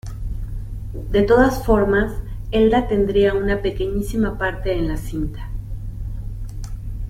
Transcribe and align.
De 1.11 1.21
todas 1.21 1.63
formas 1.63 2.11
Elda 2.49 2.87
tendría 2.87 3.35
una 3.35 3.61
pequeñísima 3.61 4.35
parte 4.39 4.73
en 4.75 4.87
la 4.87 4.97
cinta. 4.97 5.47